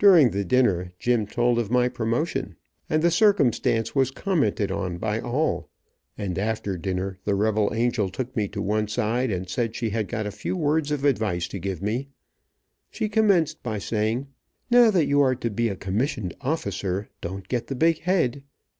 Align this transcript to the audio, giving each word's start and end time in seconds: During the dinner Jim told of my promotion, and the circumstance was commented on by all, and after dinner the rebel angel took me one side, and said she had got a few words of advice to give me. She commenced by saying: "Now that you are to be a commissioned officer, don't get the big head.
During 0.00 0.30
the 0.32 0.44
dinner 0.44 0.90
Jim 0.98 1.24
told 1.24 1.56
of 1.56 1.70
my 1.70 1.88
promotion, 1.88 2.56
and 2.90 3.00
the 3.00 3.12
circumstance 3.12 3.94
was 3.94 4.10
commented 4.10 4.72
on 4.72 4.98
by 4.98 5.20
all, 5.20 5.68
and 6.18 6.36
after 6.36 6.76
dinner 6.76 7.20
the 7.24 7.36
rebel 7.36 7.70
angel 7.72 8.08
took 8.08 8.34
me 8.34 8.50
one 8.56 8.88
side, 8.88 9.30
and 9.30 9.48
said 9.48 9.76
she 9.76 9.90
had 9.90 10.08
got 10.08 10.26
a 10.26 10.32
few 10.32 10.56
words 10.56 10.90
of 10.90 11.04
advice 11.04 11.46
to 11.46 11.60
give 11.60 11.80
me. 11.80 12.08
She 12.90 13.08
commenced 13.08 13.62
by 13.62 13.78
saying: 13.78 14.26
"Now 14.68 14.90
that 14.90 15.06
you 15.06 15.20
are 15.20 15.36
to 15.36 15.48
be 15.48 15.68
a 15.68 15.76
commissioned 15.76 16.34
officer, 16.40 17.08
don't 17.20 17.46
get 17.46 17.68
the 17.68 17.76
big 17.76 18.00
head. 18.00 18.42